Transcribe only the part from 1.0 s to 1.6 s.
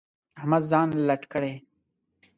لټ کړی.